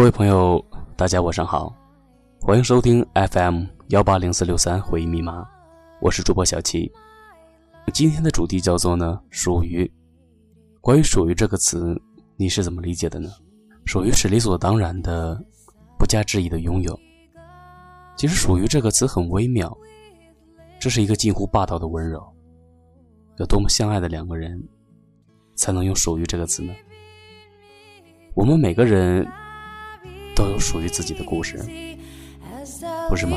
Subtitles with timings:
[0.00, 0.64] 各位朋友，
[0.96, 1.76] 大家晚上好，
[2.40, 5.46] 欢迎收听 FM 幺八零四六三回忆密码，
[6.00, 6.90] 我是主播小七。
[7.92, 9.92] 今天的主题叫做呢“属于”。
[10.80, 11.94] 关于“属于”这个词，
[12.36, 13.28] 你是怎么理解的呢？
[13.84, 15.38] 属于是理所当然的、
[15.98, 16.98] 不加质疑的拥有。
[18.16, 19.76] 其实“属于”这个词很微妙，
[20.78, 22.26] 这是一个近乎霸道的温柔。
[23.36, 24.66] 有多么相爱的两个人，
[25.56, 26.72] 才能用“属于”这个词呢？
[28.32, 29.28] 我们每个人
[30.40, 31.58] 都有属于自己的故事，
[33.10, 33.36] 不是吗？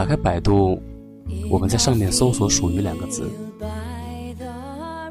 [0.00, 0.82] 打开百度，
[1.50, 3.30] 我们在上面搜索“属于”两个字，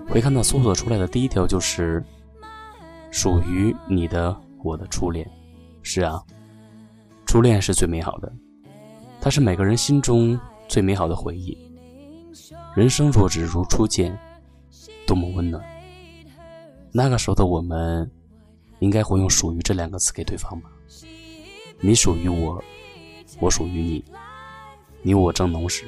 [0.10, 2.04] 会看到搜索出来的第一条就是
[3.14, 5.30] “属于你的我的初恋”。
[5.84, 6.20] 是啊，
[7.28, 8.34] 初恋是最美好的，
[9.22, 10.36] 它是每个人心中
[10.68, 11.56] 最美好的回忆。
[12.76, 14.18] 人生若只如初见，
[15.06, 15.64] 多么温暖。
[16.92, 18.10] 那个时候的我们，
[18.80, 20.72] 应该会用“属于”这两个词给对方吧？
[21.80, 22.60] 你属于我，
[23.40, 24.04] 我属于你。
[25.02, 25.86] 你我正浓时。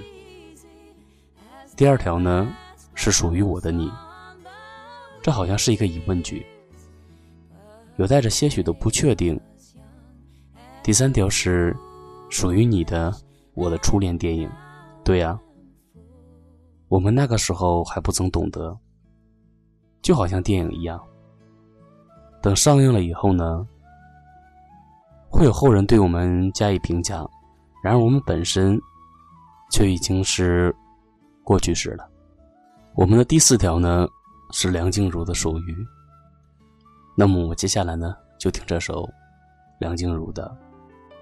[1.75, 2.53] 第二条呢，
[2.95, 3.91] 是属于我的你。
[5.21, 6.45] 这好像是一个疑问句，
[7.97, 9.39] 有带着些许的不确定。
[10.83, 11.75] 第三条是
[12.29, 13.13] 属于你的
[13.53, 14.49] 我的初恋电影。
[15.03, 15.39] 对呀，
[16.87, 18.77] 我们那个时候还不曾懂得，
[20.01, 21.01] 就好像电影一样。
[22.41, 23.67] 等上映了以后呢，
[25.29, 27.25] 会有后人对我们加以评价。
[27.83, 28.79] 然而我们本身。
[29.71, 30.73] 却已经是
[31.43, 32.07] 过去式了。
[32.95, 34.07] 我们的第四条呢
[34.51, 35.73] 是梁静茹的《属于》。
[37.15, 39.09] 那么我接下来呢就听这首
[39.79, 40.45] 梁静茹的《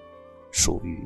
[0.52, 0.98] 属于》。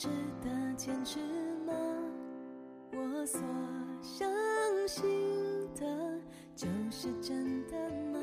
[0.00, 0.08] 值
[0.42, 1.18] 得坚持
[1.66, 1.74] 吗？
[2.90, 3.38] 我所
[4.00, 4.26] 相
[4.88, 5.04] 信
[5.74, 6.18] 的
[6.56, 7.76] 就是真的
[8.10, 8.18] 吗？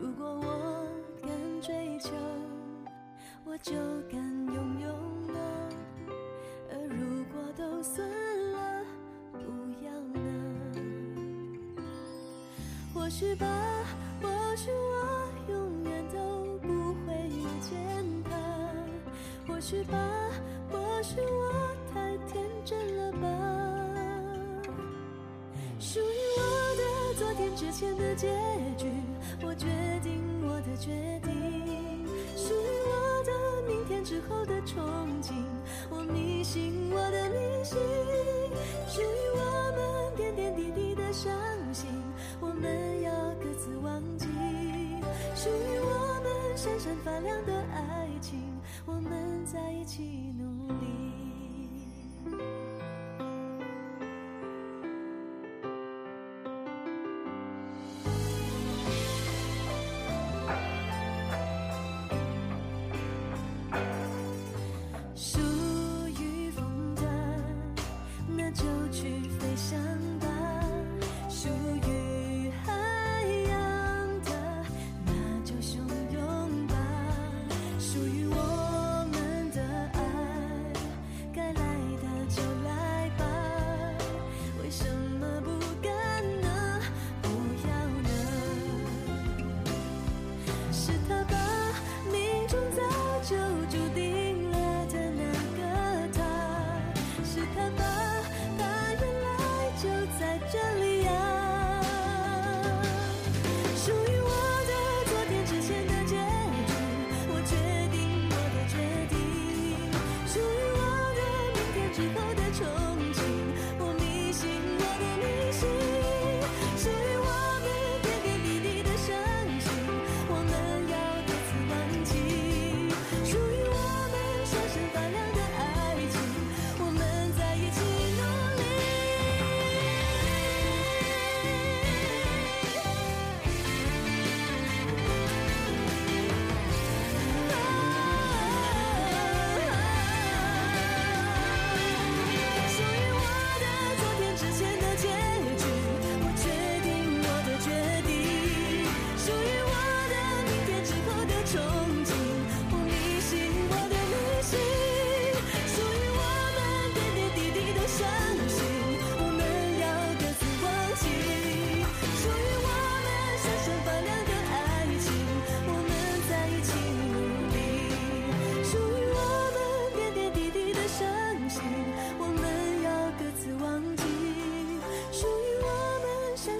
[0.00, 0.86] 如果我
[1.20, 1.28] 敢
[1.60, 2.12] 追求，
[3.44, 3.72] 我就
[4.08, 4.92] 敢拥有
[5.32, 5.40] 吗？
[6.70, 8.08] 而如果都算
[8.52, 8.84] 了，
[9.32, 9.40] 不
[9.84, 10.20] 要呢？
[12.94, 13.46] 或许吧，
[14.22, 15.25] 或许我
[19.56, 19.96] 或许吧，
[20.70, 21.50] 或许我
[21.90, 23.26] 太天真了吧。
[25.80, 26.44] 属于我
[26.76, 28.28] 的昨天之前的结
[28.76, 28.92] 局，
[29.42, 29.66] 我决
[30.02, 30.92] 定我的决
[31.24, 31.32] 定。
[32.36, 33.32] 属于我的
[33.66, 34.76] 明天之后的憧
[35.22, 35.32] 憬，
[35.88, 37.78] 我迷信我的迷信。
[38.86, 39.06] 属于
[39.38, 39.40] 我
[39.74, 41.32] 们点点滴滴的伤
[41.72, 41.88] 心，
[42.40, 43.10] 我们要
[43.42, 44.26] 各自忘记。
[45.34, 47.95] 属于我们闪闪发亮的爱。
[49.46, 51.05] 在一起努力。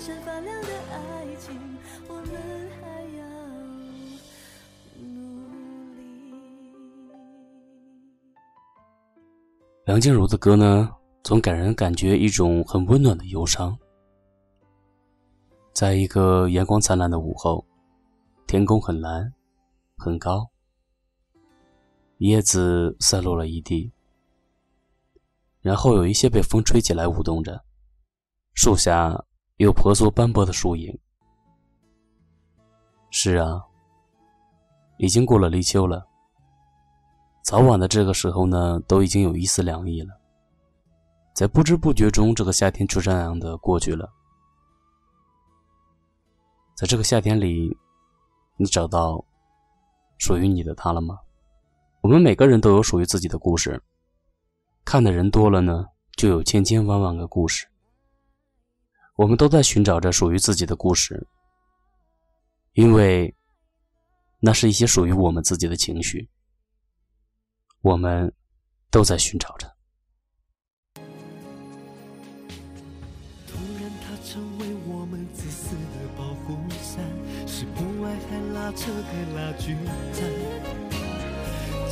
[0.06, 1.52] 闪发亮的爱情，
[2.06, 3.26] 我们还要
[5.00, 5.50] 努
[5.96, 6.32] 力。
[9.84, 10.88] 梁静茹的歌呢，
[11.24, 13.76] 总给人感觉一种很温暖的忧伤。
[15.72, 17.66] 在一个阳光灿烂的午后，
[18.46, 19.34] 天空很蓝，
[19.96, 20.48] 很高，
[22.18, 23.90] 叶子散落了一地，
[25.62, 27.64] 然后有一些被风吹起来舞动着，
[28.54, 29.24] 树下
[29.58, 30.94] 有婆娑斑驳的树影。
[33.10, 33.64] 是啊，
[34.98, 36.06] 已经过了立秋了，
[37.42, 40.10] 早晚的这个时候呢，都已经有一丝凉意了，
[41.32, 44.12] 在不知不觉中，这个夏天就这样的过去了。
[46.74, 47.74] 在这个夏天里，
[48.58, 49.24] 你找到
[50.18, 51.18] 属于你的他了吗？
[52.02, 53.82] 我们每个人都有属于自己的故事，
[54.84, 57.66] 看的人多了呢，就有千千万万个故事。
[59.16, 61.26] 我们都在寻找着属于自己的故事，
[62.74, 63.34] 因为
[64.40, 66.28] 那是一些属于我们自己的情绪，
[67.80, 68.32] 我们
[68.90, 69.74] 都在寻找着。
[78.52, 79.76] 拉扯，还拉锯
[80.12, 80.20] 战，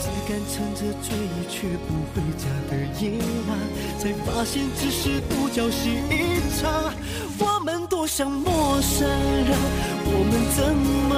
[0.04, 1.16] 只敢撑着追，
[1.48, 3.16] 却不回家的夜
[3.48, 3.56] 晚，
[3.98, 6.12] 才发现只是独角戏一
[6.60, 6.92] 场。
[7.38, 9.56] 我们多像陌生人，
[10.04, 10.76] 我们怎
[11.08, 11.10] 么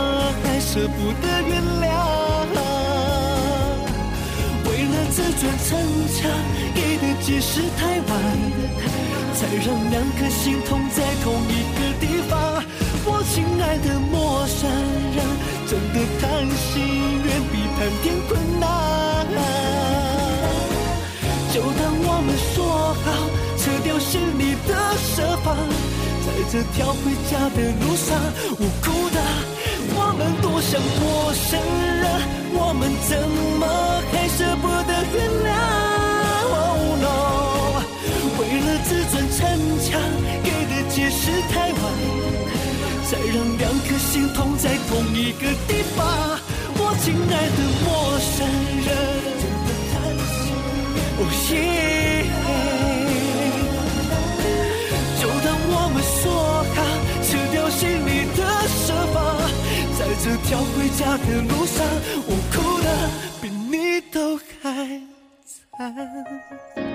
[0.45, 1.85] 还舍不得原谅？
[4.67, 5.69] 为了自尊逞
[6.15, 6.31] 强，
[6.73, 8.07] 给的解释太晚。
[9.37, 12.65] 才让两颗心痛在同一个地方。
[13.09, 14.69] 我亲爱的陌生
[15.15, 15.19] 人，
[15.69, 16.75] 真的谈心
[17.23, 18.65] 远比谈天困难。
[21.55, 22.57] 就当我们说
[23.03, 23.07] 好，
[23.57, 25.57] 撤掉心里的设防，
[26.27, 28.09] 在这条回家的路上，
[28.59, 29.19] 我哭的，
[29.95, 31.57] 我们多像陌生
[32.03, 32.05] 人，
[32.53, 33.17] 我们怎
[33.57, 33.65] 么
[34.13, 34.93] 还舍不得
[45.41, 45.99] 个地方。
[46.79, 47.87] 我亲爱的陌
[48.21, 48.37] 生
[48.87, 48.89] 人，
[51.19, 51.55] 哦耶！
[55.19, 56.25] 就当我们说
[56.75, 56.77] 好，
[57.23, 58.39] 撤掉心里的
[58.69, 59.17] 设防，
[59.99, 61.77] 在这条回家的路上，
[62.27, 62.87] 我哭的
[63.41, 64.15] 比你都
[64.63, 64.65] 还
[65.47, 66.86] 惨。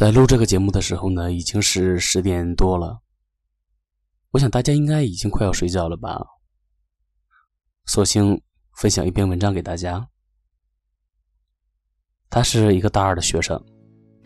[0.00, 3.02] 在录这个节目的时候呢，已经是十点多了。
[4.30, 6.18] 我想大家应该已经快要睡觉了吧。
[7.84, 8.40] 索性
[8.76, 10.08] 分享一篇文章给大家。
[12.30, 13.62] 他是一个大二的学生，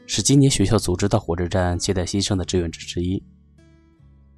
[0.07, 3.21] 是今年学校组织到火车站接待新生的志愿者之一。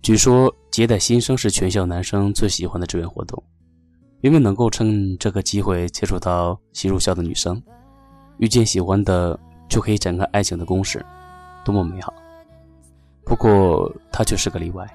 [0.00, 3.44] 据说接待新生是全校男生最喜欢的志愿活动，
[4.22, 7.62] 因为能够趁这个机会接触到新入校的女生，
[8.38, 9.38] 遇见喜欢的
[9.68, 11.04] 就可以展开爱情的攻势。
[11.66, 12.14] 多么美好！
[13.24, 14.88] 不过他却是个例外，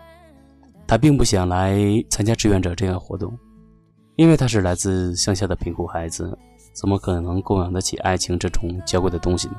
[0.88, 1.78] 他并不想来
[2.10, 3.38] 参加志愿者这样活动，
[4.16, 6.38] 因为他是来自乡下的贫苦孩子，
[6.72, 9.56] 怎么可能供养得起爱情这种娇贵的东西呢？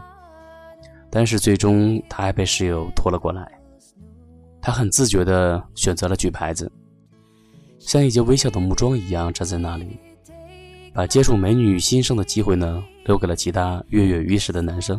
[1.11, 3.47] 但是最终他还被室友拖了过来，
[4.63, 6.73] 他很自觉地选择了举牌子，
[7.79, 9.99] 像一节微笑的木桩一样站在那里，
[10.95, 14.99] 把接触美女新生的机会呢留给了其他跃跃欲试的男生。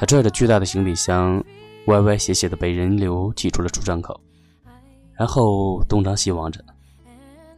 [0.00, 1.44] 他拽着巨大的行李箱，
[1.88, 4.18] 歪歪斜斜的被人流挤出了出站口，
[5.12, 6.64] 然后东张西望着，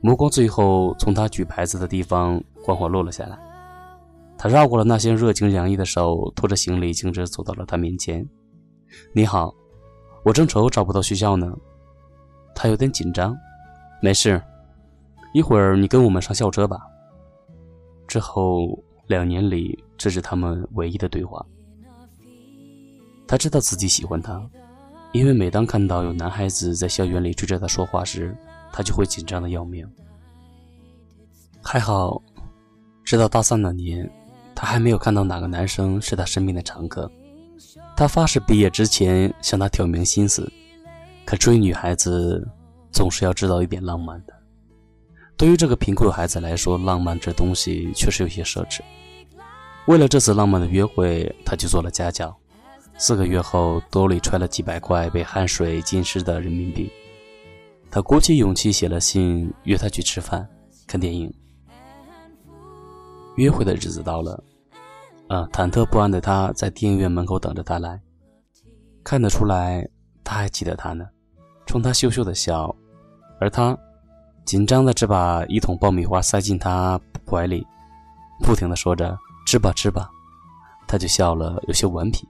[0.01, 3.39] 目光最后从他举牌子的地方缓缓落了下来。
[4.37, 8.29] 他绕过了那些热情洋溢的手，拖着行李径直走到了他面前。
[9.15, 9.55] “你好，
[10.25, 11.57] 我正愁找不到学校呢。”
[12.57, 13.37] 他有点紧张。
[14.03, 14.43] “没事，
[15.33, 16.81] 一会儿你跟我们上校车吧。”
[18.09, 18.67] 之后
[19.07, 21.41] 两年里，这是他们唯一的对话。
[23.33, 24.47] 他知道自己喜欢她，
[25.11, 28.37] 因为每当看到有男孩子在校园里追着她说话时，
[28.71, 29.91] 他就会紧张的要命。
[31.63, 32.21] 还好，
[33.03, 34.07] 直到大三那年，
[34.55, 37.11] 他还没有看到哪个男生是他身边的常客。
[37.97, 40.47] 他发誓毕业之前向她挑明心思，
[41.25, 42.47] 可追女孩子
[42.93, 44.35] 总是要知道一点浪漫的。
[45.39, 48.81] 对于这个贫困孩子来说，浪漫这东西确实有些奢侈。
[49.87, 52.37] 为了这次浪漫的约会，他就做了家教。
[52.99, 56.91] 四个月后，兜里揣了几百块被汗水浸湿的人民币。
[57.91, 60.49] 他鼓起勇气写了信，约她去吃饭、
[60.87, 61.33] 看电影。
[63.37, 64.43] 约会的日子到了，
[65.29, 68.01] 啊，忐忑不安的他在电影院门口等着他来。
[69.03, 69.87] 看得出来，
[70.23, 71.05] 他还记得他呢，
[71.67, 72.75] 冲他羞羞的笑，
[73.41, 73.77] 而他
[74.45, 77.67] 紧张的只把一桶爆米花塞进他怀里，
[78.45, 80.09] 不停的说着“吃吧，吃吧”，
[80.87, 82.29] 他就笑了，有些顽皮。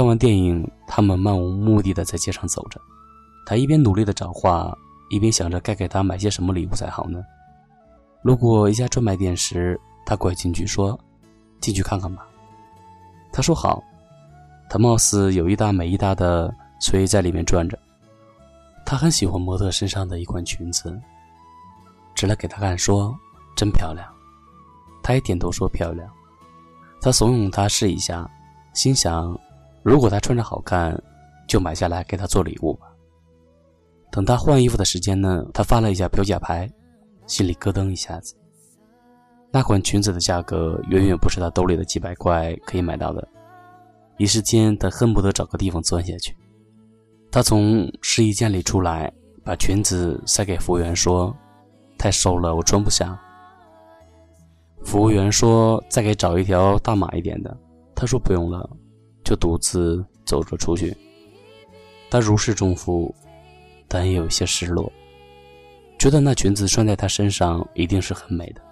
[0.00, 2.80] 看完电影，他们漫无目的的在街上走着。
[3.44, 4.74] 他一边努力的找话，
[5.10, 7.22] 一边想着该给他买些什么礼物才好呢。
[8.22, 10.98] 路过一家专卖店时，他拐进去说
[11.60, 12.26] ：“进去看看吧。”
[13.30, 13.84] 他说：“好。”
[14.70, 17.78] 他貌似有一搭没一搭的随在里面转着。
[18.86, 20.98] 他很喜欢模特身上的一款裙子，
[22.14, 23.14] 指了给他看，说
[23.54, 24.10] ：“真漂亮。”
[25.04, 26.10] 他也点头说：“漂亮。”
[27.02, 28.26] 他怂恿他试一下，
[28.72, 29.38] 心想：
[29.82, 31.00] 如果她穿着好看，
[31.46, 32.86] 就买下来给她做礼物吧。
[34.12, 36.68] 等他换衣服的时间呢，他翻了一下标价牌，
[37.28, 38.34] 心里咯噔一下子。
[39.52, 43.26] 那款裙子的价格远远不是他兜里的几百块可以买到的。
[44.18, 46.36] 一时间，他恨不得找个地方钻下去。
[47.30, 49.12] 他从试衣间里出来，
[49.44, 51.32] 把裙子塞给服务员，说
[51.96, 53.16] ：“太瘦了，我穿不下。”
[54.84, 57.56] 服务员说：“再给找一条大码一点的。”
[57.94, 58.68] 他说：“不用了。”
[59.24, 60.96] 就独自走着出去。
[62.10, 63.14] 他如释重负。
[63.92, 64.92] 但也有些失落，
[65.98, 68.62] 觉得那裙子穿在她身上一定是很美的。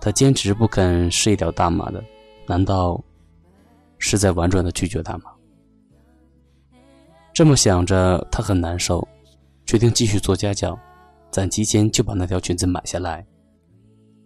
[0.00, 2.02] 他坚持不肯试一条大码的，
[2.46, 2.98] 难道
[3.98, 5.24] 是在婉转的拒绝她吗？
[7.34, 9.06] 这么想着，他很难受，
[9.66, 10.74] 决定继续做家教，
[11.30, 13.26] 攒齐钱就把那条裙子买下来。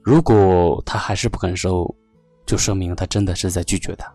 [0.00, 1.92] 如果他还是不肯收，
[2.46, 4.14] 就说明他真的是在拒绝他。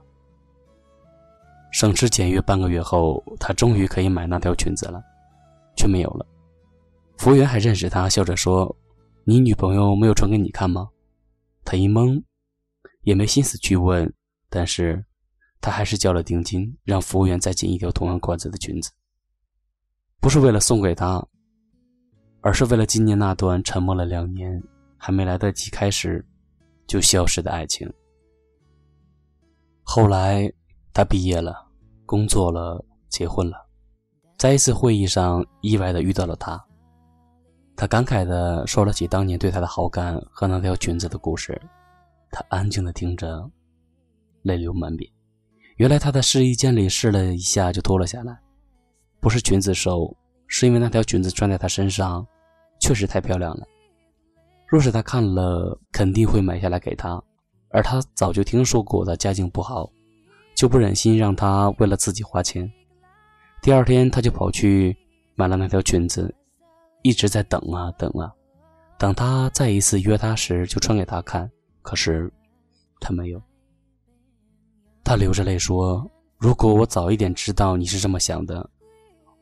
[1.73, 5.03] 省吃俭约半个月后，他终于可以买那条裙子了。
[5.75, 6.25] 却没有了。
[7.17, 8.75] 服务员还认识他，笑着说
[9.25, 10.87] ：“你女朋友没有穿给你看吗？”
[11.65, 12.21] 他一懵，
[13.01, 14.13] 也没心思去问，
[14.49, 15.03] 但是
[15.61, 18.91] 他还是交了定金，让服务员再进一条同样款式的裙子。
[20.19, 21.25] 不是为了送给他，
[22.41, 24.61] 而是为了纪念那段沉默了两年
[24.95, 26.25] 还没来得及开始
[26.87, 27.91] 就消失的爱情。
[29.81, 30.51] 后来
[30.93, 31.55] 他毕业了，
[32.05, 33.57] 工作了，结婚了。
[34.38, 36.63] 在一次会议上，意外的遇到了他。
[37.75, 41.59] 他感慨的说了起当年对他的好感和那条裙子的故事。
[42.29, 43.50] 他安静的听着，
[44.43, 45.12] 泪流满面。
[45.77, 48.39] 原来他在试衣间里试了一下就脱了下来，
[49.19, 52.23] 不是裙子瘦，是因为那条裙子穿在他身上
[52.79, 53.65] 确实太漂亮了。
[54.67, 57.19] 若是他看了，肯定会买下来给他。
[57.69, 59.91] 而他早就听说过他家境不好，
[60.63, 62.72] 就不忍心让他为了自己花钱。
[63.62, 64.96] 第二天，他就跑去
[65.36, 66.34] 买了那条裙子，
[67.01, 68.34] 一直在等啊等啊。
[68.98, 71.51] 等他再一次约他时，就穿给他看。
[71.82, 72.32] 可是
[73.01, 73.41] 他没有。
[75.03, 78.70] 他流着泪说：“如果我早一点知道你是这么想的，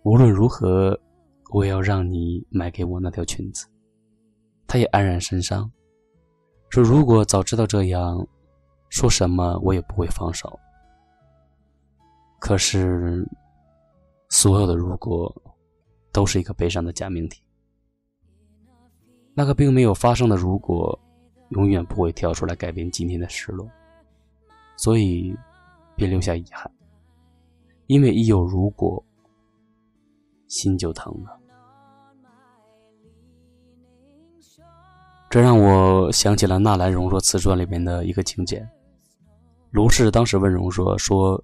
[0.02, 1.00] 无论如何，
[1.52, 3.68] 我也要让你买给我那条裙子。”
[4.66, 5.72] 他也黯然神伤，
[6.72, 8.28] 说：“如果早知道这样，
[8.90, 10.60] 说什么我也不会放手。”
[12.42, 13.26] 可是。
[14.34, 15.30] 所有的如果，
[16.14, 17.44] 都是一个悲伤的假命题。
[19.34, 20.98] 那个并没有发生的如果，
[21.50, 23.70] 永远不会跳出来改变今天的失落。
[24.78, 25.36] 所以，
[25.98, 26.72] 别留下遗憾，
[27.88, 29.04] 因为一有如果，
[30.48, 31.38] 心就疼了。
[35.30, 38.66] 这让我想起了《纳兰容若自传》里面的一个情节。
[39.72, 41.44] 卢氏当时问容若说。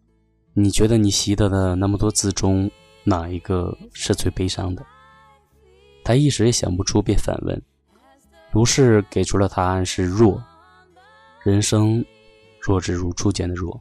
[0.60, 2.68] 你觉得你习得的那么多字中，
[3.04, 4.84] 哪一个是最悲伤的？
[6.04, 7.62] 他一时也想不出，便反问。
[8.52, 10.44] 如是给出了答案是“弱”。
[11.46, 12.04] 人生
[12.60, 13.80] 若只如初见的弱，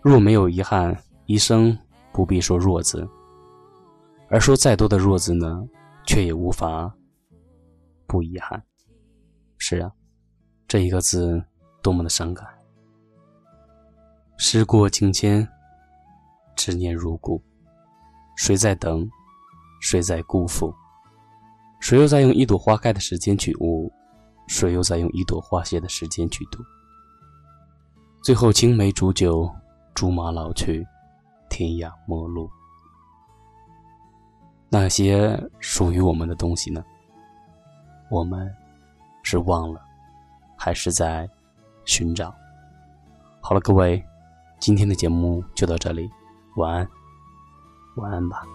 [0.00, 0.96] 若没有遗憾，
[1.26, 1.76] 一生
[2.12, 3.04] 不必说弱字。
[4.28, 5.66] 而说再多的弱字呢，
[6.06, 6.88] 却也无法
[8.06, 8.62] 不遗憾。
[9.58, 9.90] 是啊，
[10.68, 11.42] 这一个字
[11.82, 12.46] 多么的伤感。
[14.44, 15.48] 时过境迁，
[16.56, 17.40] 执念如故。
[18.34, 19.08] 谁在等？
[19.80, 20.74] 谁在辜负？
[21.78, 23.88] 谁又在用一朵花开的时间去悟？
[24.48, 26.60] 谁又在用一朵花谢的时间去读？
[28.20, 29.48] 最后，青梅煮酒，
[29.94, 30.84] 竹马老去，
[31.48, 32.50] 天涯陌路。
[34.68, 36.84] 那些属于我们的东西呢？
[38.10, 38.52] 我们
[39.22, 39.80] 是忘了，
[40.58, 41.30] 还是在
[41.84, 42.34] 寻找？
[43.40, 44.04] 好了，各位。
[44.62, 46.08] 今天的节目就到这里，
[46.54, 46.88] 晚安，
[47.96, 48.46] 晚安吧。